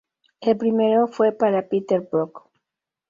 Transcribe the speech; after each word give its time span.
El 0.39 0.57
primero 0.57 1.07
fue 1.07 1.31
para 1.31 1.67
Peter 1.69 2.01
Brook. 2.01 2.49